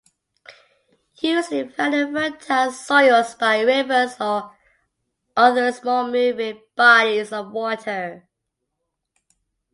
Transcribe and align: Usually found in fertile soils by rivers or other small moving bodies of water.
Usually 1.21 1.69
found 1.69 1.93
in 1.93 2.11
fertile 2.11 2.71
soils 2.71 3.35
by 3.35 3.59
rivers 3.61 4.15
or 4.19 4.57
other 5.37 5.71
small 5.71 6.09
moving 6.09 6.59
bodies 6.75 7.31
of 7.31 7.51
water. 7.51 8.27